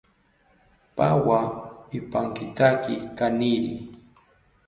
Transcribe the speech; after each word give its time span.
Pawa 0.97 1.39
ipankitaki 1.99 2.95
kaniri 3.17 3.73